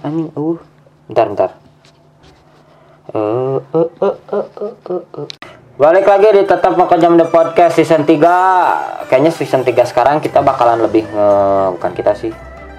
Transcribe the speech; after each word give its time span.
anjing 0.00 0.32
uh 0.36 0.58
bentar 1.08 1.26
bentar 1.28 1.50
Eh, 3.10 3.58
eh, 3.74 3.88
eh, 4.06 4.16
eh, 4.30 4.46
eh, 4.62 4.74
eh, 4.86 5.02
eh. 5.18 5.28
Balik 5.74 6.06
lagi 6.06 6.30
di 6.30 6.46
tetap 6.46 6.78
makan 6.78 6.98
jam 7.02 7.18
the 7.18 7.26
podcast 7.26 7.74
season 7.74 8.06
3 8.06 9.10
Kayaknya 9.10 9.34
season 9.34 9.66
3 9.66 9.74
sekarang 9.82 10.22
kita 10.22 10.38
bakalan 10.38 10.78
lebih 10.78 11.10
nge... 11.10 11.28
Bukan 11.74 11.90
kita 11.90 12.14
sih 12.14 12.30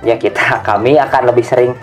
Ya 0.07 0.15
kita, 0.15 0.39
kami 0.71 0.95
akan 0.95 1.35
lebih 1.35 1.43
sering 1.43 1.75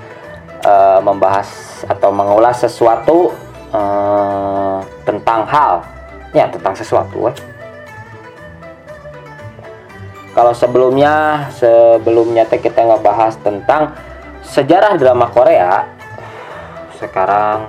eh, 0.64 1.00
Membahas 1.04 1.84
atau 1.84 2.08
mengulas 2.08 2.64
sesuatu 2.64 3.36
eh, 3.68 4.78
Tentang 5.04 5.44
hal 5.44 5.84
Ya 6.32 6.48
tentang 6.48 6.72
sesuatu 6.72 7.28
eh. 7.28 7.36
Kalau 10.32 10.56
sebelumnya 10.56 11.44
Sebelumnya 11.52 12.48
teh 12.48 12.64
kita 12.64 12.80
ngebahas 12.80 13.36
tentang 13.44 13.92
Sejarah 14.48 14.96
drama 14.96 15.28
Korea 15.28 15.84
Sekarang 16.96 17.68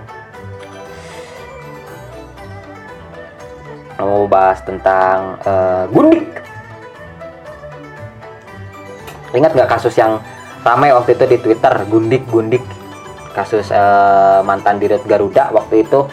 mau 3.99 4.23
bahas 4.31 4.63
tentang 4.63 5.35
eh, 5.43 5.83
gundik. 5.91 6.27
Ingat 9.35 9.51
nggak 9.53 9.69
kasus 9.69 9.93
yang 9.99 10.23
ramai 10.63 10.95
waktu 10.95 11.19
itu 11.19 11.25
di 11.27 11.37
Twitter, 11.43 11.73
gundik 11.91 12.23
gundik, 12.31 12.63
kasus 13.35 13.69
eh, 13.69 14.39
mantan 14.41 14.79
dirut 14.81 15.03
Garuda 15.05 15.53
waktu 15.53 15.85
itu 15.85 16.07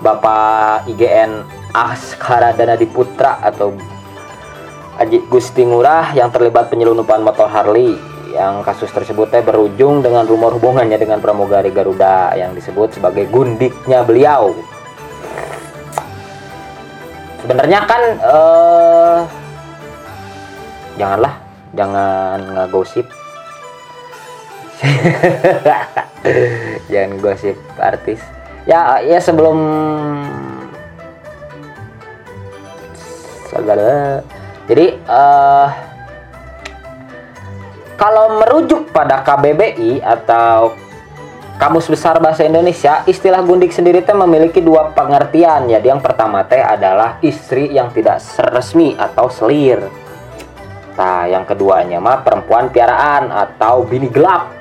Bapak 0.00 0.88
IGN 0.88 1.44
Askara 1.76 2.56
Dana 2.56 2.74
Diputra 2.74 3.38
atau 3.44 3.76
Aji 5.00 5.22
Gusti 5.28 5.64
Ngurah 5.64 6.12
yang 6.12 6.28
terlibat 6.28 6.68
penyelundupan 6.68 7.24
motor 7.24 7.48
Harley 7.48 7.96
yang 8.30 8.62
kasus 8.62 8.90
tersebutnya 8.94 9.42
berujung 9.42 10.00
dengan 10.00 10.26
rumor 10.26 10.54
hubungannya 10.56 10.96
dengan 10.96 11.18
pramugari 11.18 11.74
Garuda 11.74 12.34
yang 12.38 12.54
disebut 12.54 12.96
sebagai 12.96 13.26
gundiknya 13.28 14.06
beliau. 14.06 14.54
Sebenarnya 17.42 17.80
kan 17.88 18.02
eh 18.20 19.20
janganlah 21.00 21.34
jangan 21.74 22.38
ngegosip. 22.54 23.06
Jangan 26.92 27.20
gosip 27.20 27.56
artis. 27.76 28.20
Ya 28.64 28.96
ya 29.04 29.20
sebelum 29.20 29.60
segala 33.50 34.24
jadi 34.64 34.96
eh 34.96 35.89
kalau 38.00 38.40
merujuk 38.40 38.88
pada 38.96 39.20
KBBI 39.20 40.00
atau 40.00 40.72
Kamus 41.60 41.84
Besar 41.92 42.16
Bahasa 42.16 42.48
Indonesia, 42.48 43.04
istilah 43.04 43.44
gundik 43.44 43.68
sendiri 43.68 44.00
teh 44.00 44.16
memiliki 44.16 44.64
dua 44.64 44.96
pengertian. 44.96 45.68
Jadi 45.68 45.92
yang 45.92 46.00
pertama 46.00 46.40
teh 46.48 46.56
adalah 46.56 47.20
istri 47.20 47.68
yang 47.68 47.92
tidak 47.92 48.24
resmi 48.48 48.96
atau 48.96 49.28
selir. 49.28 49.84
Nah, 50.96 51.28
yang 51.28 51.44
keduanya 51.44 52.00
mah 52.00 52.24
perempuan 52.24 52.72
piaraan 52.72 53.28
atau 53.28 53.84
bini 53.84 54.08
gelap. 54.08 54.59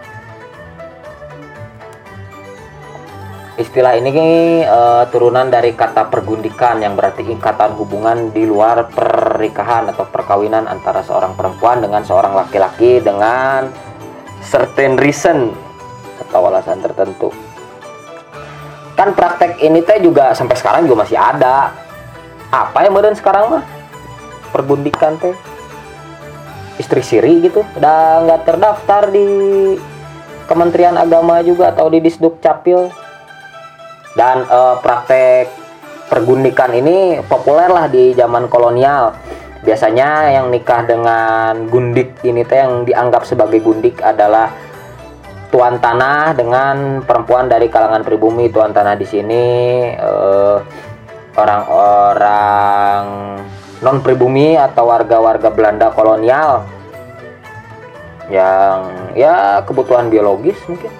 Istilah 3.59 3.99
ini 3.99 4.63
eh, 4.63 5.03
turunan 5.11 5.51
dari 5.51 5.75
kata 5.75 6.07
pergundikan 6.07 6.79
yang 6.79 6.95
berarti 6.95 7.27
ikatan 7.27 7.75
hubungan 7.75 8.31
di 8.31 8.47
luar 8.47 8.87
pernikahan 8.87 9.91
atau 9.91 10.07
perkawinan 10.07 10.63
antara 10.63 11.03
seorang 11.03 11.35
perempuan 11.35 11.83
dengan 11.83 11.99
seorang 12.07 12.39
laki-laki 12.39 13.03
dengan 13.03 13.67
certain 14.39 14.95
reason 14.95 15.51
atau 16.23 16.47
alasan 16.47 16.79
tertentu. 16.79 17.35
Kan 18.95 19.11
praktek 19.11 19.59
ini 19.59 19.83
teh 19.83 19.99
juga 19.99 20.31
sampai 20.31 20.55
sekarang 20.55 20.87
juga 20.87 21.03
masih 21.03 21.19
ada. 21.19 21.75
Apa 22.55 22.87
yang 22.87 22.95
modern 22.95 23.19
sekarang 23.19 23.59
mah? 23.59 23.63
Pergundikan 24.55 25.19
teh 25.19 25.35
istri 26.79 27.03
siri 27.03 27.43
gitu, 27.43 27.59
udah 27.75 28.23
nggak 28.23 28.41
terdaftar 28.47 29.11
di 29.11 29.27
Kementerian 30.47 30.95
Agama 30.95 31.43
juga 31.43 31.75
atau 31.75 31.91
di 31.91 31.99
Disduk 31.99 32.39
Capil. 32.39 32.87
Dan 34.13 34.45
eh, 34.45 34.75
praktek 34.81 35.45
pergundikan 36.09 36.73
ini 36.73 37.21
populer 37.25 37.69
lah 37.69 37.85
di 37.85 38.13
zaman 38.17 38.49
kolonial. 38.49 39.13
Biasanya 39.59 40.39
yang 40.39 40.47
nikah 40.49 40.87
dengan 40.87 41.67
gundik 41.67 42.23
ini 42.23 42.47
teh 42.47 42.63
yang 42.63 42.87
dianggap 42.87 43.27
sebagai 43.27 43.59
gundik 43.59 43.99
adalah 43.99 44.49
tuan 45.49 45.81
tanah 45.81 46.37
dengan 46.37 47.01
perempuan 47.03 47.49
dari 47.49 47.67
kalangan 47.67 48.05
pribumi 48.05 48.53
tuan 48.53 48.71
tanah 48.71 48.95
di 48.95 49.05
sini 49.05 49.45
eh, 49.97 50.57
orang-orang 51.35 53.03
non 53.79 53.97
pribumi 54.03 54.59
atau 54.59 54.91
warga-warga 54.91 55.49
Belanda 55.49 55.89
kolonial 55.89 56.67
yang 58.29 58.77
ya 59.17 59.63
kebutuhan 59.65 60.11
biologis 60.13 60.59
mungkin 60.69 60.93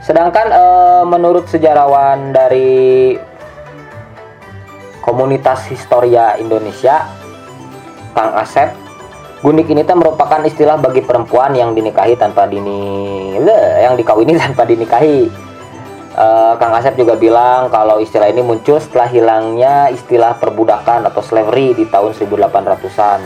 sedangkan 0.00 0.46
eh, 0.48 1.04
menurut 1.04 1.44
sejarawan 1.48 2.32
dari 2.32 3.16
komunitas 5.04 5.68
historia 5.68 6.36
Indonesia 6.36 7.08
Kang 8.16 8.36
Asep 8.36 8.90
Gundik 9.40 9.72
ini 9.72 9.80
teh 9.88 9.96
merupakan 9.96 10.44
istilah 10.44 10.76
bagi 10.76 11.00
perempuan 11.00 11.56
yang 11.56 11.72
dinikahi 11.72 12.12
tanpa 12.12 12.44
dini, 12.44 13.40
yang 13.80 13.96
dikawini 13.96 14.36
tanpa 14.44 14.68
dinikahi. 14.68 15.32
Eh, 16.10 16.52
Kang 16.60 16.76
Asep 16.76 17.00
juga 17.00 17.16
bilang 17.16 17.72
kalau 17.72 17.96
istilah 18.04 18.28
ini 18.28 18.44
muncul 18.44 18.76
setelah 18.76 19.08
hilangnya 19.08 19.88
istilah 19.88 20.36
perbudakan 20.36 21.08
atau 21.08 21.24
slavery 21.24 21.72
di 21.72 21.88
tahun 21.88 22.12
1800-an. 22.12 23.20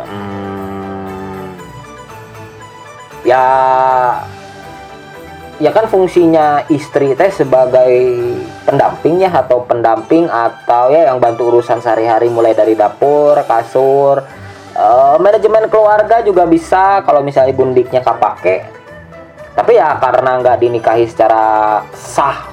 Hmm, 0.00 1.50
ya, 3.26 3.42
ya 5.60 5.70
kan 5.70 5.86
fungsinya 5.86 6.64
istri 6.72 7.12
teh 7.12 7.28
sebagai 7.28 7.92
pendamping 8.64 9.20
ya 9.20 9.30
atau 9.30 9.62
pendamping 9.68 10.26
atau 10.26 10.88
ya 10.88 11.12
yang 11.12 11.20
bantu 11.20 11.52
urusan 11.52 11.84
sehari-hari 11.84 12.32
mulai 12.32 12.56
dari 12.56 12.72
dapur, 12.72 13.36
kasur, 13.44 14.24
Eh, 14.80 15.16
manajemen 15.20 15.68
keluarga 15.68 16.24
juga 16.24 16.48
bisa 16.48 17.04
kalau 17.04 17.20
misalnya 17.20 17.52
gundiknya 17.52 18.00
kapake 18.00 18.64
tapi 19.52 19.76
ya 19.76 19.98
karena 20.00 20.40
nggak 20.40 20.56
dinikahi 20.56 21.04
secara 21.04 21.82
sah 21.92 22.48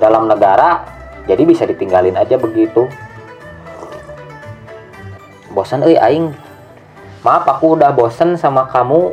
dalam 0.00 0.30
negara 0.30 0.80
jadi 1.28 1.44
bisa 1.44 1.68
ditinggalin 1.68 2.16
aja 2.16 2.40
begitu. 2.40 2.88
Bosan 5.52 5.84
eh 5.84 6.00
aing. 6.00 6.32
Maaf 7.20 7.44
aku 7.44 7.76
udah 7.76 7.92
bosen 7.92 8.40
sama 8.40 8.64
kamu 8.70 9.12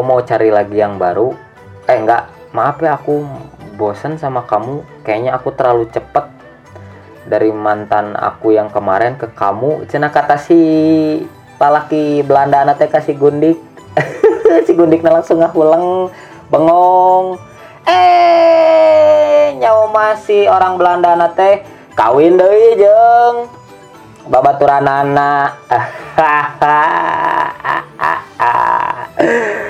aku 0.00 0.08
mau 0.16 0.24
cari 0.24 0.48
lagi 0.48 0.80
yang 0.80 0.96
baru. 0.96 1.36
Eh 1.84 1.92
enggak. 1.92 2.32
Maaf 2.56 2.80
ya 2.80 2.96
aku 2.96 3.20
bosen 3.76 4.16
sama 4.16 4.48
kamu. 4.48 4.80
Kayaknya 5.04 5.36
aku 5.36 5.52
terlalu 5.52 5.92
cepet 5.92 6.24
dari 7.28 7.52
mantan 7.52 8.16
aku 8.16 8.56
yang 8.56 8.72
kemarin 8.72 9.20
ke 9.20 9.28
kamu. 9.28 9.84
Cina 9.92 10.08
kata 10.08 10.40
si 10.40 10.56
lalaki 11.60 12.24
Belanda 12.24 12.64
anak 12.64 12.80
kasih 12.80 13.12
gundik. 13.12 13.60
Si 14.64 14.72
gundiknya 14.72 15.20
langsung 15.20 15.44
ngahulang 15.44 16.08
bengong. 16.48 17.36
Eh 17.84 19.52
nyawa 19.60 19.84
masih 19.92 20.48
orang 20.48 20.80
Belanda 20.80 21.12
anak 21.12 21.36
teh. 21.36 21.60
Kawin 21.92 22.40
deh 22.40 22.72
jeng 22.80 23.52
babaturanana 24.32 25.52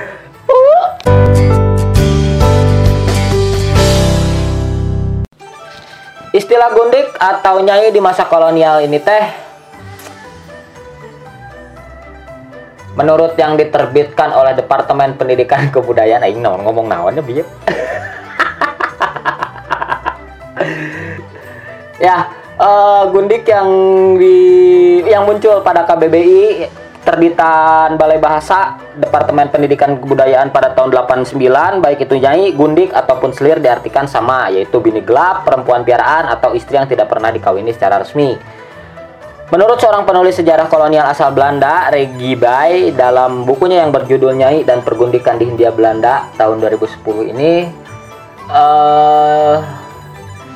Istilah 6.50 6.74
gundik 6.74 7.14
atau 7.14 7.62
nyai 7.62 7.94
di 7.94 8.02
masa 8.02 8.26
kolonial 8.26 8.82
ini 8.82 8.98
teh 8.98 9.22
menurut 12.98 13.38
yang 13.38 13.54
diterbitkan 13.54 14.34
oleh 14.34 14.58
Departemen 14.58 15.14
Pendidikan 15.14 15.70
Kebudayaan 15.70 16.26
aing 16.26 16.42
naon 16.42 16.66
ngomong 16.66 16.90
naon 16.90 17.14
ya 17.14 17.22
bieu. 17.22 17.46
ya, 22.10 22.34
uh, 22.58 23.06
gundik 23.14 23.46
yang 23.46 23.70
di 24.18 24.34
yang 25.06 25.30
muncul 25.30 25.62
pada 25.62 25.86
KBBI 25.86 26.66
terbitan 27.10 27.98
Balai 27.98 28.22
Bahasa 28.22 28.78
Departemen 28.94 29.50
Pendidikan 29.50 29.98
Kebudayaan 29.98 30.54
pada 30.54 30.70
tahun 30.70 30.94
89 30.94 31.34
baik 31.82 32.06
itu 32.06 32.14
nyai, 32.14 32.54
gundik 32.54 32.94
ataupun 32.94 33.34
selir 33.34 33.58
diartikan 33.58 34.06
sama 34.06 34.46
yaitu 34.54 34.78
bini 34.78 35.02
gelap, 35.02 35.42
perempuan 35.42 35.82
piaraan 35.82 36.30
atau 36.30 36.54
istri 36.54 36.78
yang 36.78 36.86
tidak 36.86 37.10
pernah 37.10 37.34
dikawini 37.34 37.74
secara 37.74 37.98
resmi. 37.98 38.38
Menurut 39.50 39.82
seorang 39.82 40.06
penulis 40.06 40.38
sejarah 40.38 40.70
kolonial 40.70 41.10
asal 41.10 41.34
Belanda, 41.34 41.90
Regi 41.90 42.38
Bay, 42.38 42.94
dalam 42.94 43.42
bukunya 43.42 43.82
yang 43.82 43.90
berjudul 43.90 44.38
Nyai 44.38 44.62
dan 44.62 44.78
Pergundikan 44.86 45.42
di 45.42 45.50
Hindia 45.50 45.74
Belanda 45.74 46.30
tahun 46.38 46.62
2010 46.62 47.34
ini, 47.34 47.66
uh, 48.46 49.58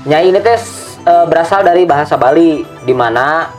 Nyai 0.06 0.30
ini 0.30 0.38
tes 0.38 0.94
uh, 1.02 1.26
berasal 1.26 1.66
dari 1.66 1.82
bahasa 1.82 2.14
Bali, 2.14 2.62
di 2.86 2.94
mana 2.94 3.50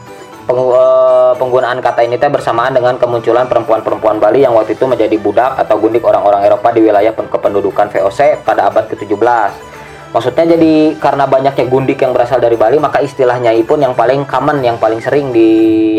penggunaan 0.46 1.82
kata 1.82 2.06
ini 2.06 2.22
teh 2.22 2.30
bersamaan 2.30 2.70
dengan 2.70 3.02
kemunculan 3.02 3.50
perempuan-perempuan 3.50 4.22
Bali 4.22 4.46
yang 4.46 4.54
waktu 4.54 4.78
itu 4.78 4.86
menjadi 4.86 5.18
budak 5.18 5.58
atau 5.58 5.82
gundik 5.82 6.06
orang-orang 6.06 6.46
Eropa 6.46 6.70
di 6.70 6.86
wilayah 6.86 7.12
kependudukan 7.12 7.90
VOC 7.90 8.46
pada 8.46 8.70
abad 8.70 8.86
ke-17. 8.94 9.74
Maksudnya 10.16 10.56
jadi 10.56 10.96
karena 10.96 11.28
banyaknya 11.28 11.66
gundik 11.68 12.00
yang 12.00 12.16
berasal 12.16 12.40
dari 12.40 12.56
Bali, 12.56 12.80
maka 12.80 13.04
istilah 13.04 13.36
nyai 13.36 13.68
pun 13.68 13.84
yang 13.84 13.92
paling 13.92 14.24
common, 14.24 14.64
yang 14.64 14.80
paling 14.80 15.04
sering 15.04 15.36
di 15.36 15.50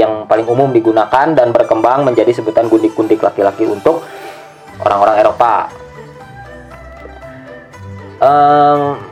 yang 0.01 0.25
paling 0.25 0.49
umum 0.49 0.73
digunakan 0.73 1.37
dan 1.37 1.53
berkembang 1.53 2.07
menjadi 2.07 2.33
sebutan 2.33 2.71
gundik-gundik 2.73 3.21
laki-laki 3.21 3.69
untuk 3.69 4.07
orang-orang 4.81 5.21
Eropa. 5.21 5.69
Um, 8.17 9.05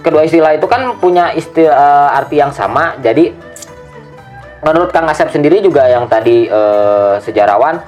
kedua 0.00 0.24
istilah 0.24 0.56
itu 0.56 0.64
kan 0.64 0.96
punya 0.96 1.36
istilah 1.36 1.76
uh, 1.76 2.18
arti 2.24 2.40
yang 2.40 2.56
sama. 2.56 2.96
Jadi 3.04 3.49
menurut 4.60 4.92
Kang 4.92 5.08
Asep 5.08 5.32
sendiri 5.32 5.64
juga 5.64 5.88
yang 5.88 6.08
tadi 6.08 6.48
uh, 6.48 7.16
sejarawan 7.20 7.80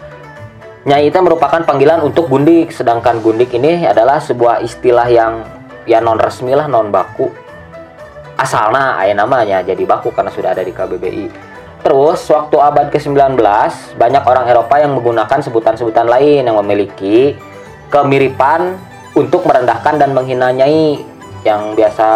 Nyai 0.83 1.15
itu 1.15 1.19
merupakan 1.23 1.63
panggilan 1.63 2.03
untuk 2.03 2.27
gundik, 2.27 2.75
sedangkan 2.75 3.23
gundik 3.23 3.55
ini 3.55 3.87
adalah 3.87 4.19
sebuah 4.19 4.67
istilah 4.67 5.07
yang 5.07 5.47
ya 5.87 6.03
non 6.03 6.19
resmi 6.19 6.55
lah 6.55 6.67
non 6.67 6.91
baku 6.91 7.31
asalnya 8.39 8.99
ayah 9.03 9.15
namanya 9.23 9.63
jadi 9.63 9.83
baku 9.87 10.11
karena 10.11 10.31
sudah 10.35 10.51
ada 10.55 10.63
di 10.63 10.75
KBBI 10.75 11.27
terus 11.83 12.23
waktu 12.31 12.57
abad 12.59 12.91
ke-19 12.95 13.39
banyak 13.99 14.23
orang 14.23 14.47
Eropa 14.47 14.79
yang 14.79 14.95
menggunakan 14.95 15.39
sebutan-sebutan 15.43 16.07
lain 16.07 16.47
yang 16.47 16.57
memiliki 16.63 17.35
kemiripan 17.91 18.79
untuk 19.19 19.47
merendahkan 19.47 19.99
dan 19.99 20.15
menghina 20.15 20.55
nyai 20.55 21.03
yang 21.43 21.75
biasa 21.75 22.09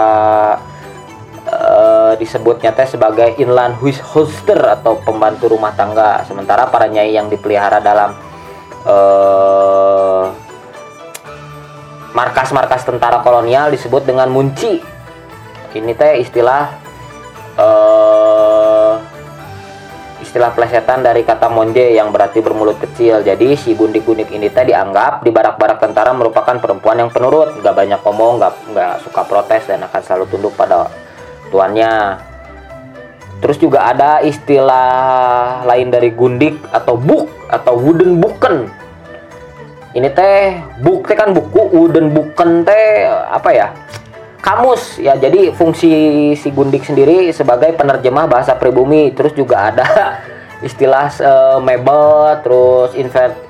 uh, 1.50 2.12
disebutnya 2.19 2.75
teh 2.75 2.87
sebagai 2.87 3.38
inland 3.38 3.78
hoster 3.81 4.58
atau 4.58 4.98
pembantu 5.02 5.50
rumah 5.54 5.72
tangga. 5.75 6.22
Sementara 6.26 6.66
para 6.69 6.90
nyai 6.90 7.14
yang 7.14 7.31
dipelihara 7.31 7.78
dalam 7.78 8.14
uh, 8.87 10.25
markas-markas 12.16 12.82
tentara 12.87 13.20
kolonial 13.22 13.70
disebut 13.70 14.06
dengan 14.08 14.31
munci. 14.32 14.81
Ini 15.76 15.93
teh 15.93 16.25
istilah 16.25 16.72
uh, 17.60 18.96
istilah 20.25 20.49
plesetan 20.56 21.04
dari 21.04 21.20
kata 21.20 21.52
monje 21.52 21.92
yang 21.92 22.08
berarti 22.08 22.40
bermulut 22.40 22.81
kecil. 22.81 23.20
Jadi 23.20 23.52
si 23.60 23.76
gundik-gundik 23.76 24.32
ini 24.32 24.49
teh 24.49 24.64
dianggap 24.64 25.20
di 25.20 25.28
barak-barak 25.28 25.76
tentara 25.76 26.16
merupakan 26.16 26.56
perempuan 26.56 26.96
yang 26.96 27.12
penurut. 27.12 27.60
Nggak 27.60 27.75
banyak 27.76 28.00
ngomong 28.00 28.40
nggak 28.40 28.52
nggak 28.72 28.94
suka 29.04 29.22
protes 29.28 29.69
dan 29.69 29.84
akan 29.84 30.00
selalu 30.00 30.25
tunduk 30.32 30.56
pada 30.56 30.88
tuannya. 31.50 32.19
Terus 33.37 33.60
juga 33.60 33.93
ada 33.93 34.25
istilah 34.25 35.62
lain 35.69 35.93
dari 35.93 36.08
gundik 36.10 36.56
atau 36.72 36.96
buk 36.96 37.28
atau 37.52 37.76
wooden 37.76 38.16
buken. 38.16 38.66
Ini 39.93 40.08
teh 40.12 40.60
buk 40.81 41.08
teh 41.08 41.16
kan 41.16 41.32
buku 41.32 41.88
dan 41.93 42.12
bukan 42.12 42.64
teh 42.64 43.08
apa 43.08 43.50
ya 43.52 43.69
kamus. 44.40 44.96
Ya 45.00 45.16
jadi 45.20 45.52
fungsi 45.52 46.32
si 46.37 46.48
gundik 46.52 46.84
sendiri 46.84 47.28
sebagai 47.32 47.76
penerjemah 47.76 48.25
bahasa 48.25 48.56
pribumi. 48.56 49.12
Terus 49.12 49.37
juga 49.37 49.69
ada 49.69 49.88
istilah 50.66 51.12
uh, 51.20 51.58
mebel 51.60 52.40
terus 52.40 52.96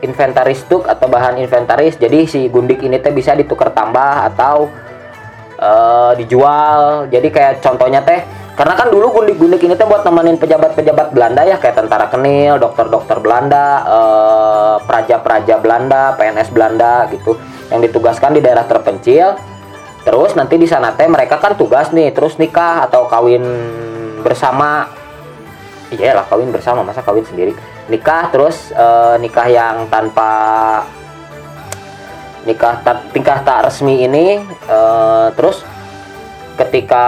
inventaristuk 0.02 0.90
atau 0.90 1.06
bahan 1.06 1.38
inventaris. 1.38 1.94
Jadi 1.94 2.26
si 2.26 2.40
gundik 2.50 2.82
ini 2.82 2.98
teh 2.98 3.14
bisa 3.14 3.38
ditukar 3.38 3.70
tambah 3.70 4.26
atau 4.34 4.66
uh, 5.60 6.12
dijual 6.16 7.08
jadi 7.08 7.28
kayak 7.28 7.52
contohnya 7.64 8.00
teh 8.04 8.24
karena 8.56 8.72
kan 8.72 8.88
dulu 8.88 9.20
gundik-gundik 9.20 9.60
ini 9.68 9.76
tuh 9.76 9.84
buat 9.84 10.00
nemenin 10.00 10.40
pejabat-pejabat 10.40 11.12
Belanda 11.12 11.44
ya 11.44 11.60
kayak 11.60 11.76
tentara 11.76 12.08
kenil, 12.08 12.56
dokter-dokter 12.56 13.20
Belanda, 13.20 13.84
eh, 13.84 14.76
praja-praja 14.88 15.60
Belanda, 15.60 16.16
PNS 16.16 16.48
Belanda 16.56 17.04
gitu 17.12 17.36
yang 17.68 17.84
ditugaskan 17.84 18.32
di 18.32 18.40
daerah 18.40 18.64
terpencil. 18.64 19.36
Terus 20.08 20.32
nanti 20.40 20.56
di 20.56 20.64
sana 20.64 20.96
teh 20.96 21.04
mereka 21.04 21.36
kan 21.36 21.52
tugas 21.52 21.92
nih, 21.92 22.16
terus 22.16 22.40
nikah 22.40 22.88
atau 22.88 23.04
kawin 23.04 23.44
bersama. 24.24 24.88
Iya 25.92 26.16
lah 26.16 26.24
kawin 26.24 26.48
bersama, 26.48 26.80
masa 26.80 27.04
kawin 27.04 27.28
sendiri. 27.28 27.52
Nikah 27.92 28.32
terus 28.32 28.72
eh, 28.72 29.20
nikah 29.20 29.52
yang 29.52 29.84
tanpa 29.92 30.32
nikah 32.46 32.80
tingkah 33.10 33.42
tak 33.42 33.66
resmi 33.66 34.06
ini 34.06 34.40
eh, 34.46 35.28
terus 35.34 35.66
ketika 36.56 37.04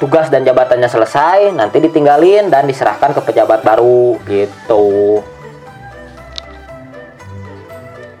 tugas 0.00 0.32
dan 0.32 0.40
jabatannya 0.40 0.88
selesai 0.88 1.52
nanti 1.52 1.84
ditinggalin 1.84 2.48
dan 2.48 2.64
diserahkan 2.64 3.12
ke 3.12 3.20
pejabat 3.20 3.60
baru 3.60 4.16
gitu. 4.24 5.20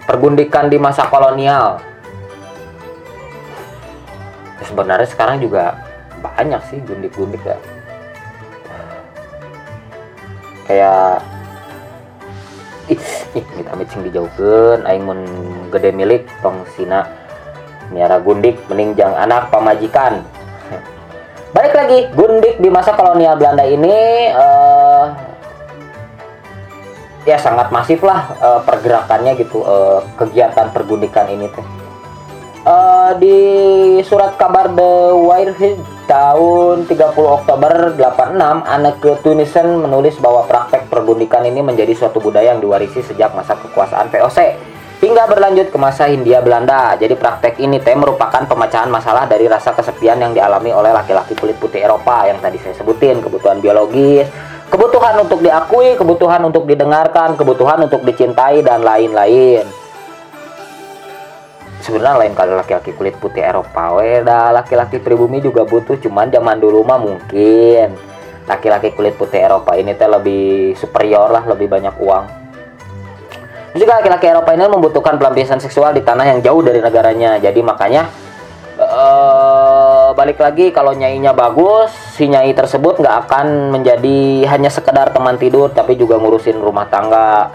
Pergundikan 0.04 0.68
di 0.70 0.78
masa 0.78 1.08
kolonial. 1.08 1.82
Ya, 4.60 4.64
sebenarnya 4.68 5.08
sekarang 5.08 5.42
juga 5.42 5.80
banyak 6.20 6.60
sih 6.70 6.78
gundik-gundik 6.84 7.42
ya. 7.42 7.58
Kayak 10.68 11.24
micing 13.76 14.02
dijauhkan 14.06 14.86
aing 14.86 15.04
mun 15.04 15.20
gede 15.70 15.90
milik 15.90 16.26
tong 16.40 16.62
sina 16.74 17.06
miara 17.90 18.18
gundik 18.18 18.58
meningjang 18.66 19.14
anak 19.14 19.50
pamajikan 19.50 20.26
Balik 21.56 21.72
lagi, 21.72 21.98
Gundik 22.12 22.60
di 22.60 22.68
masa 22.68 22.92
kolonial 22.92 23.40
Belanda 23.40 23.64
ini 23.64 24.28
uh, 24.28 25.08
ya 27.24 27.40
sangat 27.40 27.72
masif 27.72 28.04
lah 28.04 28.28
uh, 28.44 28.60
pergerakannya 28.60 29.40
gitu, 29.40 29.64
uh, 29.64 30.04
kegiatan 30.20 30.68
pergundikan 30.76 31.24
ini 31.32 31.48
teh. 31.48 31.85
Uh, 33.06 33.14
di 33.22 33.38
surat 34.02 34.34
kabar 34.34 34.66
The 34.74 35.14
Wirehead 35.14 35.78
tahun 36.10 36.90
30 36.90 37.14
Oktober 37.14 37.94
86, 37.94 38.34
anak 38.66 38.98
ke 38.98 39.14
Tunisian 39.22 39.78
menulis 39.78 40.18
bahwa 40.18 40.42
praktek 40.42 40.90
pergundikan 40.90 41.46
ini 41.46 41.62
menjadi 41.62 41.94
suatu 41.94 42.18
budaya 42.18 42.50
yang 42.50 42.58
diwarisi 42.58 43.06
sejak 43.06 43.30
masa 43.30 43.54
kekuasaan 43.62 44.10
VOC 44.10 44.58
hingga 45.06 45.22
berlanjut 45.30 45.70
ke 45.70 45.78
masa 45.78 46.10
Hindia 46.10 46.42
Belanda. 46.42 46.98
Jadi 46.98 47.14
praktek 47.14 47.62
ini 47.62 47.78
teh 47.78 47.94
merupakan 47.94 48.42
pemecahan 48.42 48.90
masalah 48.90 49.30
dari 49.30 49.46
rasa 49.46 49.70
kesepian 49.70 50.18
yang 50.18 50.34
dialami 50.34 50.74
oleh 50.74 50.90
laki-laki 50.90 51.38
kulit 51.38 51.54
putih 51.62 51.86
Eropa 51.86 52.26
yang 52.26 52.42
tadi 52.42 52.58
saya 52.58 52.74
sebutin, 52.74 53.22
kebutuhan 53.22 53.62
biologis, 53.62 54.26
kebutuhan 54.66 55.22
untuk 55.22 55.46
diakui, 55.46 55.94
kebutuhan 55.94 56.42
untuk 56.42 56.66
didengarkan, 56.66 57.38
kebutuhan 57.38 57.86
untuk 57.86 58.02
dicintai 58.02 58.66
dan 58.66 58.82
lain-lain. 58.82 59.85
Sebenarnya 61.86 62.26
lain 62.26 62.34
kali 62.34 62.50
laki-laki 62.50 62.90
kulit 62.98 63.14
putih 63.22 63.46
Eropa, 63.46 63.94
weda 63.94 64.50
laki-laki 64.50 64.98
pribumi 64.98 65.38
juga 65.38 65.62
butuh, 65.62 65.94
cuman 66.02 66.26
zaman 66.34 66.58
dulu 66.58 66.82
mah 66.82 66.98
mungkin 66.98 67.94
laki-laki 68.50 68.90
kulit 68.90 69.14
putih 69.14 69.46
Eropa 69.46 69.78
ini 69.78 69.94
teh 69.94 70.10
lebih 70.10 70.74
superior 70.74 71.30
lah, 71.30 71.46
lebih 71.46 71.70
banyak 71.70 71.94
uang 71.94 72.46
juga 73.76 74.00
laki-laki 74.00 74.26
Eropa 74.32 74.50
ini 74.56 74.64
membutuhkan 74.72 75.20
pelampiasan 75.20 75.60
seksual 75.60 75.92
di 75.92 76.00
tanah 76.00 76.24
yang 76.32 76.40
jauh 76.40 76.64
dari 76.64 76.80
negaranya. 76.80 77.36
Jadi 77.36 77.60
makanya 77.60 78.08
uh, 78.80 80.16
balik 80.16 80.40
lagi 80.40 80.72
kalau 80.72 80.96
nyainya 80.96 81.36
bagus, 81.36 81.92
si 82.16 82.24
nyai 82.26 82.56
tersebut 82.56 82.98
nggak 83.04 83.28
akan 83.28 83.76
menjadi 83.76 84.48
hanya 84.48 84.72
sekedar 84.72 85.12
teman 85.12 85.36
tidur, 85.36 85.68
tapi 85.70 85.94
juga 85.94 86.16
ngurusin 86.16 86.56
rumah 86.56 86.88
tangga. 86.88 87.52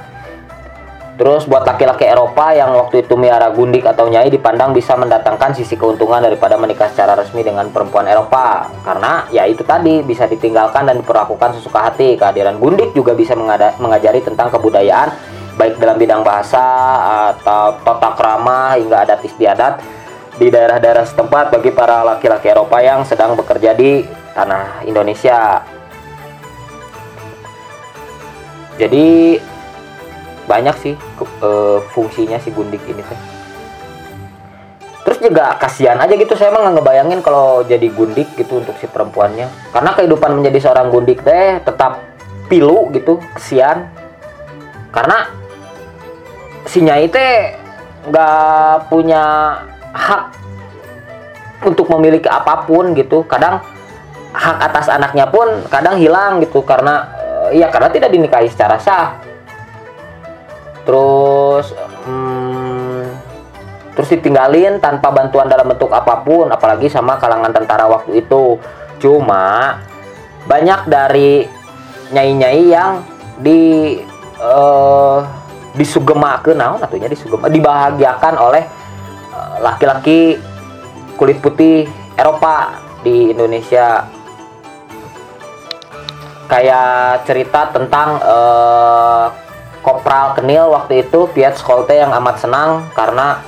Terus 1.21 1.45
buat 1.45 1.61
laki-laki 1.61 2.09
Eropa 2.09 2.49
yang 2.49 2.73
waktu 2.73 3.05
itu 3.05 3.13
miara 3.13 3.53
gundik 3.53 3.85
atau 3.85 4.09
nyai 4.09 4.33
dipandang 4.33 4.73
bisa 4.73 4.97
mendatangkan 4.97 5.53
sisi 5.53 5.77
keuntungan 5.77 6.17
daripada 6.17 6.57
menikah 6.57 6.89
secara 6.89 7.13
resmi 7.13 7.45
dengan 7.45 7.69
perempuan 7.69 8.09
Eropa. 8.09 8.65
Karena 8.81 9.29
ya 9.29 9.45
itu 9.45 9.61
tadi 9.61 10.01
bisa 10.01 10.25
ditinggalkan 10.25 10.89
dan 10.89 10.97
diperlakukan 10.97 11.61
sesuka 11.61 11.93
hati. 11.93 12.17
Kehadiran 12.17 12.57
gundik 12.57 12.97
juga 12.97 13.13
bisa 13.13 13.37
mengajari 13.37 14.25
tentang 14.25 14.49
kebudayaan 14.49 15.13
baik 15.61 15.77
dalam 15.77 16.01
bidang 16.01 16.25
bahasa 16.25 16.65
atau 17.37 17.77
tata 17.85 18.17
krama 18.17 18.81
hingga 18.81 19.05
adat 19.05 19.21
istiadat 19.21 19.77
di 20.41 20.49
daerah-daerah 20.49 21.05
setempat 21.05 21.53
bagi 21.53 21.69
para 21.69 22.01
laki-laki 22.01 22.49
Eropa 22.49 22.81
yang 22.81 23.05
sedang 23.05 23.37
bekerja 23.37 23.77
di 23.77 24.01
tanah 24.33 24.81
Indonesia. 24.89 25.61
Jadi 28.81 29.37
banyak 30.51 30.75
sih 30.83 30.93
uh, 31.39 31.79
fungsinya 31.95 32.35
si 32.43 32.51
gundik 32.51 32.83
ini 32.83 32.99
teh. 32.99 33.19
Terus 35.07 35.17
juga 35.23 35.55
kasihan 35.55 35.97
aja 35.97 36.11
gitu 36.11 36.35
saya 36.35 36.51
emang 36.51 36.75
ngebayangin 36.75 37.23
kalau 37.23 37.63
jadi 37.63 37.87
gundik 37.87 38.35
gitu 38.35 38.59
untuk 38.59 38.75
si 38.83 38.91
perempuannya. 38.91 39.47
Karena 39.71 39.95
kehidupan 39.95 40.35
menjadi 40.35 40.67
seorang 40.67 40.91
gundik 40.91 41.23
teh 41.23 41.63
tetap 41.63 42.11
pilu 42.51 42.91
gitu 42.91 43.23
kesian 43.39 43.87
karena 44.91 45.31
si 46.67 46.83
nyai 46.83 47.07
teh 47.07 47.55
nggak 48.11 48.91
punya 48.91 49.55
hak 49.95 50.35
untuk 51.63 51.87
memiliki 51.95 52.27
apa 52.27 52.67
pun 52.67 52.91
gitu 52.91 53.23
kadang 53.23 53.63
hak 54.35 54.57
atas 54.67 54.91
anaknya 54.91 55.31
pun 55.31 55.63
kadang 55.71 55.95
hilang 55.95 56.43
gitu 56.43 56.59
karena 56.67 57.07
iya 57.55 57.71
karena 57.71 57.87
tidak 57.87 58.11
dinikahi 58.11 58.51
secara 58.51 58.75
sah 58.83 59.15
terus 60.83 61.75
hmm, 62.05 62.71
terus 63.93 64.09
ditinggalin 64.17 64.79
tanpa 64.81 65.11
bantuan 65.11 65.45
dalam 65.45 65.67
bentuk 65.67 65.91
apa 65.91 66.23
pun 66.23 66.49
apalagi 66.49 66.87
sama 66.87 67.19
kalangan 67.19 67.51
tentara 67.53 67.85
waktu 67.85 68.23
itu. 68.23 68.57
Cuma 69.01 69.77
banyak 70.47 70.89
dari 70.89 71.45
nyai-nyai 72.11 72.63
yang 72.69 73.01
di 73.41 73.97
uh, 74.41 75.21
disugema 75.77 76.41
ke 76.43 76.51
naon 76.51 76.83
atunya 76.83 77.07
disugema 77.07 77.47
dibahagiakan 77.47 78.35
oleh 78.35 78.63
eh, 79.31 79.55
laki-laki 79.63 80.35
uh, 80.35 81.15
kulit 81.15 81.39
putih 81.39 81.87
Eropa 82.19 82.75
di 83.05 83.31
Indonesia. 83.31 84.03
Kayak 86.51 87.23
cerita 87.23 87.71
tentang 87.71 88.19
uh, 88.19 89.31
Kopral 89.81 90.37
Kenil 90.37 90.69
waktu 90.69 91.05
itu 91.05 91.25
Piet 91.33 91.57
Skolte 91.57 91.97
yang 91.97 92.13
amat 92.13 92.37
senang 92.37 92.85
karena 92.93 93.41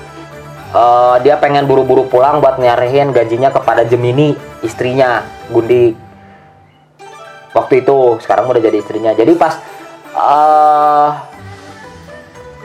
uh, 0.74 1.16
dia 1.22 1.38
pengen 1.38 1.70
buru-buru 1.70 2.10
pulang 2.10 2.42
buat 2.42 2.58
nyarihin 2.58 3.14
gajinya 3.14 3.54
kepada 3.54 3.86
Gemini 3.86 4.34
istrinya 4.66 5.22
Gundi. 5.54 5.94
Waktu 7.54 7.86
itu 7.86 8.18
sekarang 8.26 8.50
udah 8.50 8.62
jadi 8.62 8.78
istrinya. 8.82 9.14
Jadi 9.14 9.38
pas 9.38 9.62
uh, 10.18 11.10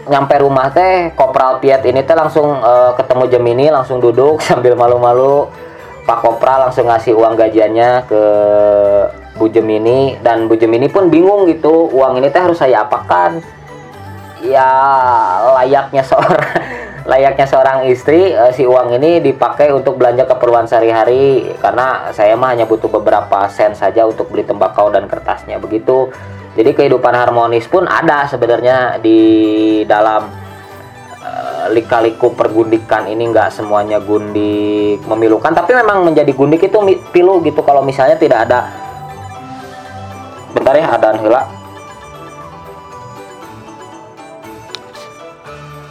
nyampe 0.09 0.35
rumah 0.41 0.73
teh 0.73 1.13
Kopral 1.13 1.61
Piet 1.61 1.85
ini 1.85 2.01
teh 2.01 2.17
langsung 2.17 2.49
uh, 2.49 2.97
ketemu 2.97 3.25
Gemini 3.29 3.67
langsung 3.69 4.01
duduk 4.01 4.41
sambil 4.49 4.73
malu-malu. 4.75 5.45
Pak 6.09 6.25
Kopral 6.25 6.73
langsung 6.73 6.89
ngasih 6.89 7.13
uang 7.13 7.37
gajiannya 7.37 8.09
ke 8.09 8.23
Bu 9.37 9.53
Gemini 9.53 10.17
dan 10.25 10.49
Bu 10.49 10.57
Gemini 10.57 10.89
pun 10.89 11.13
bingung 11.13 11.45
gitu 11.53 11.93
uang 11.93 12.17
ini 12.17 12.33
teh 12.33 12.41
harus 12.41 12.57
saya 12.57 12.81
apakan 12.89 13.45
ya 14.43 14.71
layaknya 15.59 16.03
seorang 16.07 16.47
layaknya 17.11 17.47
seorang 17.49 17.79
istri 17.89 18.37
uh, 18.37 18.53
si 18.53 18.69
uang 18.69 18.93
ini 19.01 19.25
dipakai 19.25 19.73
untuk 19.73 19.97
belanja 19.97 20.29
keperluan 20.29 20.69
sehari-hari. 20.69 21.57
Karena 21.59 22.13
saya 22.13 22.37
mah 22.37 22.53
hanya 22.53 22.69
butuh 22.69 22.93
beberapa 22.93 23.49
sen 23.49 23.73
saja 23.73 24.05
untuk 24.05 24.29
beli 24.29 24.45
tembakau 24.45 24.93
dan 24.93 25.09
kertasnya 25.09 25.57
begitu. 25.57 26.13
Jadi 26.59 26.75
kehidupan 26.75 27.15
harmonis 27.15 27.71
pun 27.71 27.87
ada 27.87 28.27
sebenarnya 28.27 28.99
di 28.99 29.21
dalam 29.89 30.29
uh, 31.23 31.67
lika-liku 31.73 32.37
pergundikan 32.37 33.09
ini. 33.09 33.33
Nggak 33.33 33.57
semuanya 33.57 33.99
gundik 34.05 35.01
memilukan 35.09 35.57
tapi 35.57 35.73
memang 35.73 36.05
menjadi 36.05 36.31
gundik 36.37 36.61
itu 36.69 36.79
pilu 37.09 37.41
gitu. 37.41 37.65
Kalau 37.65 37.81
misalnya 37.81 38.21
tidak 38.21 38.45
ada 38.45 38.69
bentar 40.53 40.73
ya 40.77 40.93
ada 40.93 41.13
hela 41.17 41.58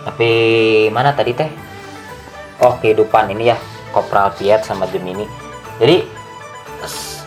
tapi 0.07 0.31
mana 0.87 1.11
tadi 1.11 1.35
teh? 1.35 1.51
Oh 2.63 2.79
kehidupan 2.79 3.29
ini 3.35 3.51
ya 3.51 3.57
Kopral 3.91 4.31
Piet 4.39 4.63
sama 4.63 4.87
Gemini 4.87 5.27
jadi 5.77 6.07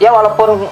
ya 0.03 0.11
walaupun 0.11 0.67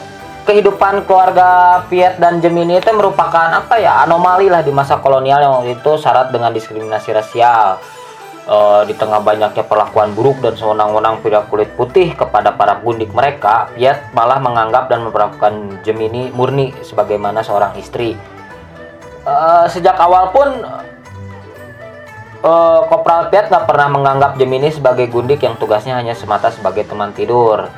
kehidupan 0.48 1.04
keluarga 1.04 1.82
Piet 1.92 2.16
dan 2.16 2.40
Gemini 2.40 2.80
itu 2.80 2.88
merupakan 2.96 3.52
apa 3.52 3.76
ya 3.76 4.08
anomali 4.08 4.48
lah 4.48 4.64
di 4.64 4.72
masa 4.72 4.96
kolonial 4.96 5.44
yang 5.44 5.52
waktu 5.60 5.76
itu 5.76 5.92
syarat 6.00 6.32
dengan 6.32 6.56
diskriminasi 6.56 7.12
rasial. 7.12 7.76
E, 8.48 8.56
di 8.88 8.96
tengah 8.96 9.20
banyaknya 9.20 9.60
perlakuan 9.68 10.16
buruk 10.16 10.40
dan 10.40 10.56
sewenang-wenang 10.56 11.20
pria 11.20 11.44
kulit 11.52 11.68
putih 11.76 12.16
kepada 12.16 12.56
para 12.56 12.80
gundik 12.80 13.12
mereka 13.12 13.68
Piet 13.76 14.00
malah 14.16 14.40
menganggap 14.40 14.88
dan 14.88 15.04
memperlakukan 15.04 15.84
Gemini 15.84 16.32
murni 16.32 16.72
sebagaimana 16.80 17.44
seorang 17.44 17.76
istri. 17.76 18.16
E, 19.28 19.34
sejak 19.68 20.00
awal 20.00 20.32
pun 20.32 20.64
e, 22.42 22.52
Kopral 22.86 23.30
Piet 23.30 23.50
nggak 23.50 23.66
pernah 23.66 23.88
menganggap 23.90 24.38
Gemini 24.38 24.70
sebagai 24.70 25.06
gundik 25.10 25.42
yang 25.42 25.58
tugasnya 25.58 25.98
hanya 25.98 26.14
semata 26.14 26.50
sebagai 26.52 26.86
teman 26.86 27.14
tidur. 27.14 27.70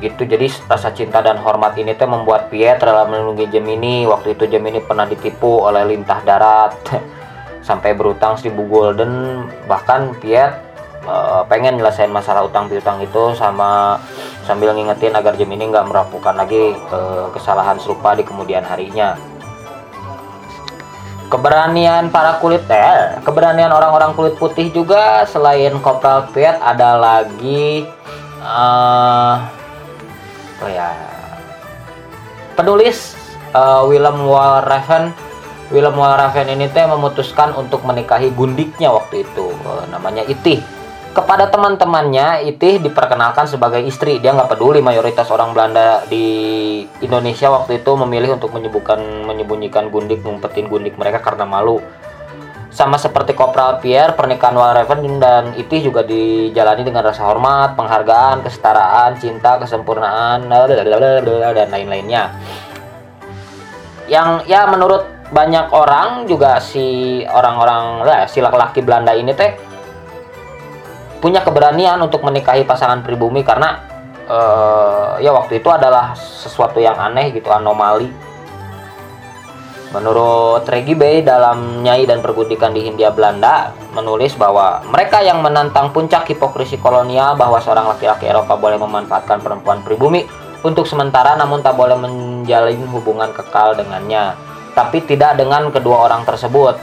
Gitu 0.00 0.24
jadi 0.24 0.48
rasa 0.64 0.96
cinta 0.96 1.20
dan 1.20 1.36
hormat 1.36 1.76
ini 1.76 1.92
teh 1.92 2.08
membuat 2.08 2.48
Piet 2.48 2.80
rela 2.80 3.04
melindungi 3.04 3.52
Gemini. 3.52 4.08
Waktu 4.08 4.32
itu 4.36 4.48
Gemini 4.48 4.80
pernah 4.80 5.04
ditipu 5.04 5.60
oleh 5.60 5.84
lintah 5.84 6.24
darat 6.24 6.72
sampai 7.68 7.92
berutang 7.92 8.40
seribu 8.40 8.64
golden 8.64 9.44
bahkan 9.68 10.16
Piet 10.16 10.56
uh, 11.04 11.44
pengen 11.44 11.76
nyelesain 11.76 12.08
masalah 12.08 12.44
utang 12.48 12.66
piutang 12.68 13.00
itu 13.04 13.36
sama 13.36 14.00
sambil 14.48 14.72
ngingetin 14.72 15.12
agar 15.12 15.36
Gemini 15.36 15.68
nggak 15.68 15.86
melakukan 15.88 16.34
lagi 16.34 16.72
uh, 16.90 17.28
kesalahan 17.30 17.76
serupa 17.76 18.16
di 18.16 18.24
kemudian 18.24 18.64
harinya 18.64 19.14
keberanian 21.30 22.10
para 22.10 22.42
kulit 22.42 22.66
eh 22.66 23.22
keberanian 23.22 23.70
orang-orang 23.70 24.12
kulit 24.18 24.34
putih 24.34 24.68
juga 24.74 25.22
selain 25.30 25.78
Kopral 25.78 26.26
Piet 26.34 26.58
ada 26.58 26.98
lagi 26.98 27.86
uh, 28.42 29.38
oh 30.58 30.68
ya 30.68 30.90
penulis 32.58 33.14
uh, 33.54 33.86
Willem 33.86 34.26
Walraven 34.26 35.14
Willem 35.70 35.94
Walraven 35.94 36.50
ini 36.50 36.66
teh 36.66 36.82
memutuskan 36.82 37.54
untuk 37.54 37.86
menikahi 37.86 38.34
gundiknya 38.34 38.90
waktu 38.90 39.22
itu 39.22 39.54
uh, 39.62 39.86
namanya 39.94 40.26
Itih 40.26 40.58
kepada 41.10 41.50
teman-temannya 41.50 42.46
Itih 42.46 42.78
diperkenalkan 42.78 43.50
sebagai 43.50 43.82
istri 43.82 44.22
dia 44.22 44.30
nggak 44.30 44.54
peduli 44.54 44.78
mayoritas 44.78 45.26
orang 45.34 45.50
Belanda 45.50 46.06
di 46.06 46.26
Indonesia 47.02 47.50
waktu 47.50 47.82
itu 47.82 47.90
memilih 47.98 48.38
untuk 48.38 48.54
menyebutkan 48.54 49.26
menyembunyikan 49.26 49.90
gundik 49.90 50.22
ngumpetin 50.22 50.70
gundik 50.70 50.94
mereka 50.94 51.18
karena 51.18 51.42
malu 51.42 51.82
sama 52.70 52.94
seperti 52.94 53.34
Kopral 53.34 53.82
Pierre, 53.82 54.14
pernikahan 54.14 54.54
Walraven 54.54 55.18
dan 55.18 55.50
Iti 55.58 55.82
juga 55.82 56.06
dijalani 56.06 56.86
dengan 56.86 57.02
rasa 57.02 57.26
hormat, 57.26 57.74
penghargaan, 57.74 58.46
kesetaraan, 58.46 59.18
cinta, 59.18 59.58
kesempurnaan, 59.58 60.46
dan 60.46 61.66
lain-lainnya. 61.66 62.30
Yang 64.06 64.46
ya 64.46 64.70
menurut 64.70 65.02
banyak 65.34 65.66
orang 65.74 66.30
juga 66.30 66.62
si 66.62 67.20
orang-orang 67.26 68.06
ya, 68.06 68.30
si 68.30 68.38
laki-laki 68.38 68.86
Belanda 68.86 69.18
ini 69.18 69.34
teh 69.34 69.69
punya 71.20 71.44
keberanian 71.44 72.00
untuk 72.00 72.24
menikahi 72.24 72.64
pasangan 72.64 73.04
pribumi 73.04 73.44
karena 73.44 73.84
uh, 74.26 75.20
ya 75.20 75.30
waktu 75.36 75.60
itu 75.60 75.68
adalah 75.68 76.16
sesuatu 76.16 76.80
yang 76.80 76.96
aneh 76.96 77.30
gitu 77.36 77.52
anomali. 77.52 78.08
Menurut 79.90 80.62
Regi 80.70 80.94
Bey 80.94 81.26
dalam 81.26 81.82
Nyai 81.82 82.06
dan 82.06 82.22
Pergundikan 82.22 82.70
di 82.70 82.86
Hindia 82.86 83.10
Belanda 83.10 83.74
menulis 83.90 84.38
bahwa 84.38 84.86
mereka 84.86 85.18
yang 85.18 85.42
menantang 85.42 85.90
puncak 85.90 86.30
hipokrisi 86.30 86.78
kolonial 86.78 87.34
bahwa 87.34 87.58
seorang 87.58 87.90
laki-laki 87.90 88.30
Eropa 88.30 88.54
boleh 88.54 88.78
memanfaatkan 88.78 89.42
perempuan 89.42 89.82
pribumi 89.82 90.22
untuk 90.62 90.86
sementara 90.86 91.34
namun 91.34 91.58
tak 91.58 91.74
boleh 91.74 91.98
menjalin 91.98 92.86
hubungan 92.86 93.34
kekal 93.34 93.74
dengannya 93.74 94.38
tapi 94.78 95.02
tidak 95.02 95.40
dengan 95.40 95.72
kedua 95.74 96.06
orang 96.06 96.22
tersebut 96.22 96.78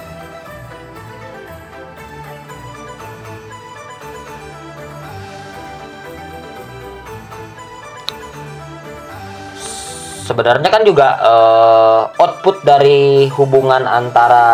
sebenarnya 10.38 10.70
kan 10.70 10.86
juga 10.86 11.18
uh, 11.18 12.02
output 12.22 12.62
dari 12.62 13.26
hubungan 13.34 13.90
antara 13.90 14.46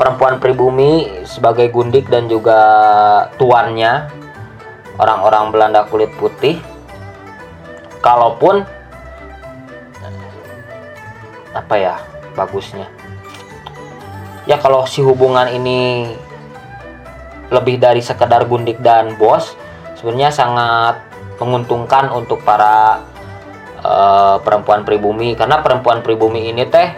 perempuan 0.00 0.40
pribumi 0.40 1.20
sebagai 1.28 1.68
gundik 1.68 2.08
dan 2.08 2.24
juga 2.24 2.56
tuannya 3.36 4.08
orang-orang 4.96 5.52
Belanda 5.52 5.84
kulit 5.92 6.08
putih. 6.16 6.56
Kalaupun 8.00 8.64
apa 11.52 11.74
ya 11.76 12.00
bagusnya. 12.32 12.88
Ya 14.48 14.56
kalau 14.56 14.88
si 14.88 15.04
hubungan 15.04 15.52
ini 15.52 16.08
lebih 17.52 17.76
dari 17.76 18.00
sekedar 18.00 18.48
gundik 18.48 18.80
dan 18.80 19.20
bos 19.20 19.52
sebenarnya 20.00 20.32
sangat 20.32 20.96
menguntungkan 21.36 22.08
untuk 22.08 22.40
para 22.40 23.11
uh, 23.82 24.38
perempuan 24.40 24.86
pribumi. 24.86 25.34
Karena 25.34 25.60
perempuan 25.60 26.00
pribumi 26.00 26.48
ini 26.48 26.66
teh 26.66 26.94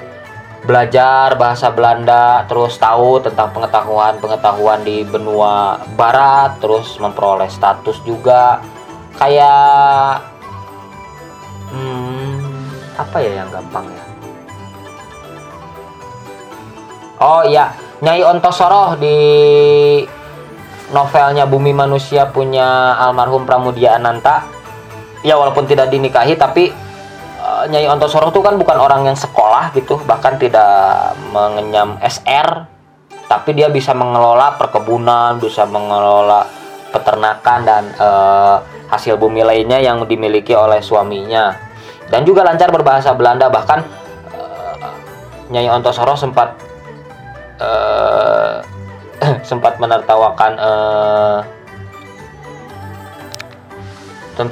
belajar 0.64 1.36
bahasa 1.36 1.68
Belanda 1.68 2.48
terus 2.48 2.80
tahu 2.80 3.20
tentang 3.20 3.52
pengetahuan-pengetahuan 3.52 4.80
di 4.80 5.04
benua 5.04 5.84
barat 5.96 6.56
terus 6.60 6.96
memperoleh 7.00 7.50
status 7.50 8.00
juga. 8.04 8.64
Kayak 9.14 10.24
hmm, 11.70 12.98
apa 12.98 13.16
ya 13.20 13.44
yang 13.44 13.50
gampang 13.52 13.86
ya? 13.88 14.04
Oh 17.22 17.46
iya 17.46 17.70
Nyai 18.02 18.20
Ontosoro 18.26 19.00
di 19.00 19.16
novelnya 20.92 21.48
Bumi 21.48 21.72
Manusia 21.72 22.28
punya 22.28 22.98
almarhum 23.00 23.48
Pramudia 23.48 23.96
Ananta 23.96 24.44
ya 25.24 25.34
walaupun 25.40 25.64
tidak 25.64 25.88
dinikahi 25.88 26.36
tapi 26.36 26.70
uh, 27.40 27.64
Nyai 27.66 27.88
Ontosoro 27.88 28.28
itu 28.28 28.44
kan 28.44 28.60
bukan 28.60 28.76
orang 28.76 29.08
yang 29.08 29.16
sekolah 29.16 29.72
gitu 29.74 29.98
bahkan 30.04 30.36
tidak 30.36 31.16
mengenyam 31.32 31.96
SR 32.04 32.68
tapi 33.24 33.56
dia 33.56 33.72
bisa 33.72 33.96
mengelola 33.96 34.54
perkebunan 34.60 35.40
bisa 35.40 35.64
mengelola 35.64 36.44
peternakan 36.94 37.58
dan 37.66 37.82
uh, 37.98 38.62
hasil 38.86 39.18
bumi 39.18 39.42
lainnya 39.42 39.82
yang 39.82 40.06
dimiliki 40.06 40.54
oleh 40.54 40.78
suaminya. 40.78 41.58
Dan 42.06 42.22
juga 42.22 42.46
lancar 42.46 42.70
berbahasa 42.70 43.10
Belanda 43.18 43.50
bahkan 43.50 43.82
uh, 44.30 44.94
Nyai 45.50 45.66
Ontosoro 45.66 46.14
sempat 46.14 46.54
uh, 47.58 48.62
sempat 49.50 49.82
menertawakan 49.82 50.52
uh, 50.54 51.38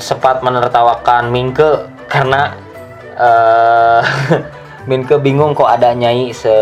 sempat 0.00 0.40
menertawakan 0.40 1.30
Mingke 1.30 1.86
karena 2.06 2.54
uh, 3.26 4.00
Mingke 4.88 5.18
bingung 5.18 5.54
kok 5.54 5.70
ada 5.70 5.94
nyai 5.94 6.34
se 6.34 6.52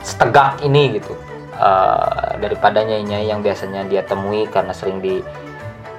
setegak 0.00 0.62
ini 0.64 1.00
gitu. 1.00 1.14
Uh, 1.60 2.40
daripada 2.40 2.80
nyai-nyai 2.80 3.28
yang 3.28 3.44
biasanya 3.44 3.84
dia 3.84 4.00
temui 4.00 4.48
karena 4.48 4.72
sering 4.72 5.02
di 5.04 5.20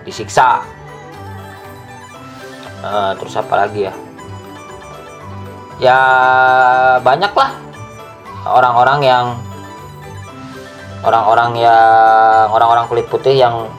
disiksa. 0.01 0.65
Uh, 2.81 3.13
terus 3.22 3.38
apa 3.38 3.53
lagi 3.62 3.86
ya? 3.86 3.93
Ya 5.77 6.00
banyak 7.01 7.34
lah 7.34 7.51
orang-orang 8.46 9.00
yang 9.05 9.25
orang-orang 11.01 11.58
yang 11.58 12.46
orang-orang 12.53 12.86
kulit 12.89 13.05
putih 13.10 13.38
yang 13.38 13.70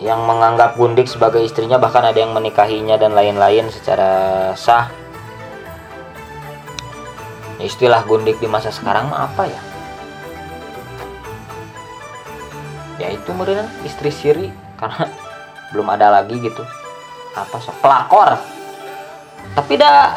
yang 0.00 0.24
menganggap 0.24 0.80
Gundik 0.80 1.06
sebagai 1.06 1.44
istrinya 1.44 1.76
bahkan 1.76 2.00
ada 2.00 2.16
yang 2.16 2.32
menikahinya 2.32 2.96
dan 2.96 3.12
lain-lain 3.12 3.68
secara 3.68 4.52
sah. 4.56 4.88
Istilah 7.60 8.00
Gundik 8.08 8.40
di 8.40 8.48
masa 8.48 8.72
sekarang 8.72 9.12
apa 9.12 9.44
ya? 9.44 9.60
Ya 12.96 13.08
itu 13.12 13.28
meren 13.36 13.68
istri 13.84 14.08
siri 14.08 14.48
karena 14.80 15.04
belum 15.76 15.86
ada 15.92 16.08
lagi 16.08 16.40
gitu. 16.40 16.64
Apa 17.36 17.60
so 17.60 17.70
pelakor? 17.84 18.40
Tapi 19.52 19.76
dah 19.76 20.16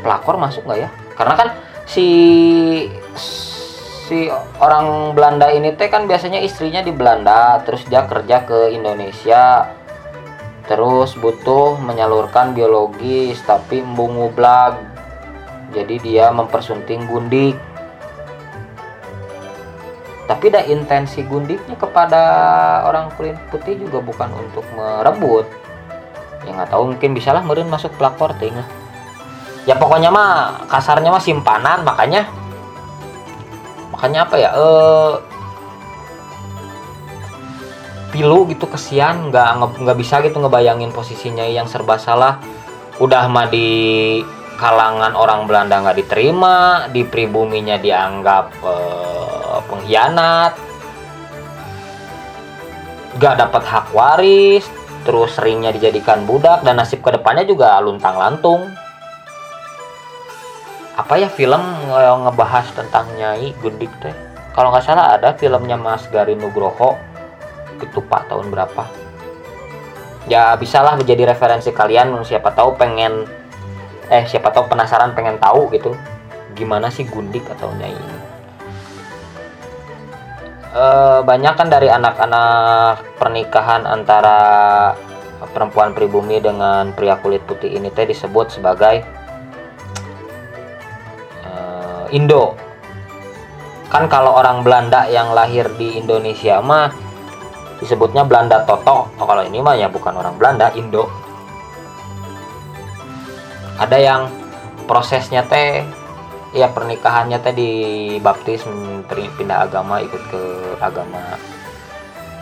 pelakor 0.00 0.40
masuk 0.40 0.64
nggak 0.64 0.80
ya? 0.80 0.90
Karena 1.12 1.34
kan 1.36 1.48
si 1.84 2.06
si 4.08 4.32
orang 4.64 5.12
Belanda 5.12 5.52
ini 5.52 5.76
teh 5.76 5.92
kan 5.92 6.08
biasanya 6.08 6.40
istrinya 6.40 6.80
di 6.80 6.88
Belanda 6.96 7.60
terus 7.68 7.84
dia 7.84 8.08
kerja 8.08 8.48
ke 8.48 8.72
Indonesia 8.72 9.68
terus 10.64 11.12
butuh 11.20 11.76
menyalurkan 11.80 12.56
biologis 12.56 13.40
tapi 13.44 13.84
blag. 14.32 14.76
Jadi 15.68 16.00
dia 16.00 16.32
mempersunting 16.32 17.04
gundik. 17.04 17.56
Tapi 20.24 20.44
dah 20.48 20.64
intensi 20.64 21.24
gundiknya 21.24 21.76
kepada 21.76 22.20
orang 22.88 23.12
kulit 23.16 23.36
putih 23.52 23.76
juga 23.80 24.00
bukan 24.00 24.28
untuk 24.32 24.64
merebut. 24.76 25.44
Ya 26.44 26.56
nggak 26.56 26.72
tahu 26.72 26.96
mungkin 26.96 27.16
bisalah 27.16 27.44
meren 27.44 27.68
masuk 27.68 27.92
pelakor 27.96 28.32
tinggal 28.36 28.64
ya 29.68 29.76
pokoknya 29.76 30.08
mah 30.08 30.64
kasarnya 30.64 31.12
mah 31.12 31.20
simpanan 31.20 31.84
makanya 31.84 32.24
makanya 33.92 34.28
apa 34.28 34.34
ya 34.36 34.50
eh 34.52 35.14
pilu 38.08 38.48
gitu 38.48 38.64
kesian 38.66 39.28
nggak 39.28 39.78
nggak 39.84 39.98
bisa 40.00 40.24
gitu 40.24 40.40
ngebayangin 40.40 40.90
posisinya 40.92 41.44
yang 41.44 41.68
serba 41.68 42.00
salah. 42.00 42.40
Udah 42.98 43.30
mah 43.30 43.46
di 43.46 44.18
kalangan 44.58 45.14
orang 45.14 45.46
Belanda 45.46 45.78
nggak 45.78 45.98
diterima 46.02 46.88
di 46.90 47.06
pribuminya 47.06 47.78
dianggap 47.78 48.46
eh, 48.64 49.58
pengkhianat. 49.68 50.52
Nggak 53.18 53.34
dapat 53.38 53.62
hak 53.66 53.86
waris 53.94 54.64
terus 55.06 55.32
seringnya 55.38 55.72
dijadikan 55.72 56.28
budak 56.28 56.60
dan 56.66 56.76
nasib 56.76 57.00
ke 57.00 57.14
depannya 57.14 57.46
juga 57.48 57.80
luntang 57.80 58.18
lantung 58.18 58.68
apa 60.98 61.14
ya 61.14 61.30
film 61.30 61.62
yang 61.94 62.26
ngebahas 62.26 62.74
tentang 62.74 63.06
Nyai 63.14 63.54
Gundik 63.62 63.94
teh? 64.02 64.10
Kalau 64.50 64.74
nggak 64.74 64.82
salah 64.82 65.14
ada 65.14 65.30
filmnya 65.38 65.78
Mas 65.78 66.02
Gari 66.10 66.34
Nugroho 66.34 66.98
itu 67.78 68.02
pak 68.02 68.26
tahun 68.26 68.50
berapa? 68.50 68.82
Ya 70.26 70.58
bisalah 70.58 70.98
menjadi 70.98 71.30
referensi 71.30 71.70
kalian 71.70 72.18
siapa 72.26 72.50
tahu 72.50 72.74
pengen 72.74 73.30
eh 74.10 74.26
siapa 74.26 74.50
tahu 74.50 74.66
penasaran 74.66 75.14
pengen 75.14 75.38
tahu 75.38 75.70
gitu 75.70 75.94
gimana 76.58 76.90
sih 76.90 77.06
Gundik 77.06 77.46
atau 77.46 77.70
Nyai 77.78 77.94
ini? 77.94 78.18
E, 80.74 80.84
banyak 81.22 81.54
kan 81.54 81.70
dari 81.70 81.86
anak-anak 81.86 83.22
pernikahan 83.22 83.86
antara 83.86 84.40
perempuan 85.54 85.94
pribumi 85.94 86.42
dengan 86.42 86.90
pria 86.90 87.14
kulit 87.22 87.46
putih 87.46 87.70
ini 87.70 87.86
teh 87.94 88.02
disebut 88.02 88.58
sebagai 88.58 89.17
Indo. 92.10 92.56
Kan 93.88 94.04
kalau 94.12 94.36
orang 94.36 94.60
Belanda 94.60 95.08
yang 95.08 95.32
lahir 95.32 95.64
di 95.80 95.96
Indonesia 95.96 96.60
mah 96.60 96.92
disebutnya 97.80 98.26
Belanda 98.26 98.66
Toto. 98.68 99.08
Oh, 99.16 99.26
kalau 99.26 99.40
ini 99.46 99.64
mah 99.64 99.78
ya 99.78 99.88
bukan 99.88 100.12
orang 100.12 100.36
Belanda 100.36 100.68
Indo. 100.76 101.08
Ada 103.78 103.96
yang 103.96 104.22
prosesnya 104.84 105.46
teh 105.46 105.86
ya 106.52 106.68
pernikahannya 106.72 107.38
teh 107.40 107.54
dibaptis 107.54 108.64
pindah 109.08 109.68
agama 109.68 110.00
ikut 110.00 110.22
ke 110.32 110.42
agama 110.80 111.20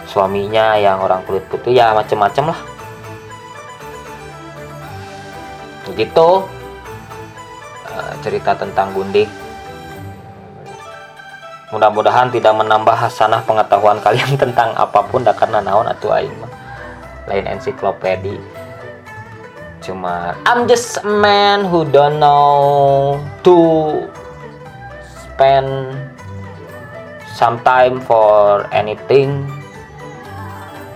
suaminya 0.06 0.78
yang 0.78 1.02
orang 1.02 1.26
kulit 1.26 1.44
putih 1.50 1.76
ya 1.76 1.92
macem-macem 1.92 2.48
lah. 2.48 2.60
Begitu 5.86 6.28
eh, 7.90 8.12
cerita 8.24 8.56
tentang 8.56 8.90
Gundik 8.96 9.45
mudah-mudahan 11.76 12.32
tidak 12.32 12.56
menambah 12.56 12.96
hasanah 12.96 13.44
pengetahuan 13.44 14.00
kalian 14.00 14.32
tentang 14.42 14.72
apa 14.72 15.04
pun 15.04 15.20
dah 15.20 15.36
karena 15.36 15.60
naon 15.60 15.84
atau 15.84 16.16
aing 16.16 16.32
lain 17.28 17.44
ensiklopedi. 17.44 18.40
Cuma 19.84 20.32
I'm 20.48 20.64
just 20.64 21.04
a 21.04 21.06
man 21.06 21.68
who 21.68 21.84
don't 21.84 22.16
know 22.16 23.20
to 23.44 23.56
spend 25.04 25.92
some 27.36 27.60
time 27.60 28.00
for 28.00 28.64
anything 28.72 29.44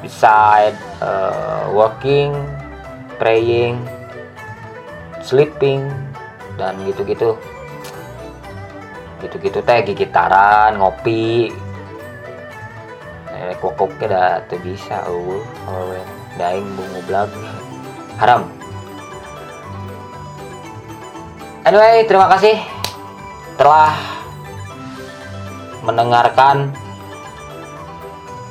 beside 0.00 0.72
uh, 1.04 1.68
working 1.76 2.32
praying 3.20 3.76
sleeping 5.20 5.92
dan 6.56 6.80
gitu-gitu 6.88 7.36
gitu-gitu 9.22 9.60
teh 9.60 9.84
gigitaran 9.84 10.76
ngopi. 10.80 11.52
Eh 13.30 13.52
kokok 13.60 13.96
dah 14.04 14.42
tuh 14.48 14.60
bisa 14.60 15.04
uh 15.06 15.42
kalau 15.64 15.96
daing 16.36 16.66
bungu 16.76 17.00
blag 17.08 17.30
haram. 18.20 18.48
Anyway 21.64 22.08
terima 22.08 22.26
kasih 22.32 22.56
telah 23.60 23.92
mendengarkan 25.84 26.72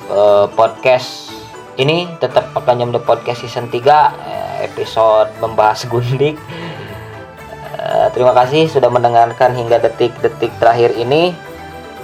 uh, 0.10 0.46
podcast 0.54 1.34
ini. 1.82 2.06
Tetap 2.22 2.54
akan 2.54 2.94
the 2.94 3.02
podcast 3.02 3.42
season 3.46 3.70
3 3.70 3.82
eh, 3.82 4.70
episode 4.70 5.34
membahas 5.42 5.86
gundik 5.90 6.38
Eh, 7.90 8.08
terima 8.14 8.38
kasih 8.38 8.70
sudah 8.70 8.86
mendengarkan 8.94 9.58
hingga 9.58 9.82
detik-detik 9.82 10.54
terakhir 10.62 10.94
ini. 10.94 11.34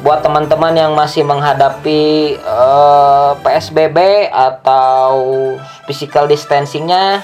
Buat 0.01 0.25
teman-teman 0.25 0.73
yang 0.73 0.91
masih 0.97 1.21
menghadapi 1.21 2.35
uh, 2.41 3.37
eh, 3.37 3.45
PSBB 3.45 4.27
atau 4.33 5.13
physical 5.85 6.25
distancingnya, 6.25 7.21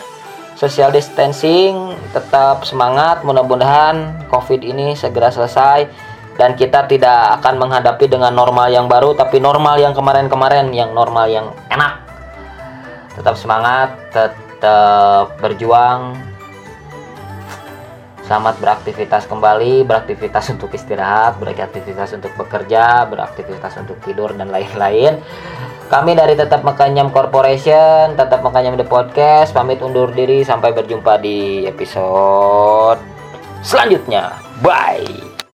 social 0.53 0.93
distancing, 0.93 1.97
tetap 2.13 2.61
semangat. 2.61 3.25
Mudah-mudahan 3.25 4.29
COVID 4.29 4.61
ini 4.61 4.93
segera 4.93 5.33
selesai 5.33 5.89
dan 6.37 6.53
kita 6.53 6.85
tidak 6.85 7.41
akan 7.41 7.57
menghadapi 7.57 8.05
dengan 8.05 8.31
normal 8.37 8.69
yang 8.69 8.85
baru, 8.85 9.17
tapi 9.17 9.41
normal 9.41 9.81
yang 9.81 9.97
kemarin-kemarin, 9.97 10.69
yang 10.69 10.93
normal 10.93 11.25
yang 11.25 11.49
enak. 11.73 11.97
Tetap 13.17 13.35
semangat, 13.35 13.97
tetap 14.13 14.51
tetap 14.61 15.41
berjuang 15.41 16.13
selamat 18.31 18.63
beraktivitas 18.63 19.27
kembali 19.27 19.83
beraktivitas 19.83 20.47
untuk 20.55 20.71
istirahat 20.71 21.35
beraktivitas 21.35 22.15
untuk 22.15 22.31
bekerja 22.39 23.03
beraktivitas 23.11 23.75
untuk 23.75 23.99
tidur 23.99 24.31
dan 24.31 24.47
lain-lain. 24.47 25.19
Kami 25.91 26.15
dari 26.15 26.39
Tetap 26.39 26.63
Makanyam 26.63 27.11
Corporation 27.11 28.15
Tetap 28.15 28.39
Makanyam 28.39 28.79
The 28.79 28.87
Podcast 28.87 29.51
pamit 29.51 29.83
undur 29.83 30.15
diri 30.15 30.47
sampai 30.47 30.71
berjumpa 30.71 31.19
di 31.19 31.67
episode 31.67 33.03
selanjutnya. 33.59 34.31
Bye 34.63 35.30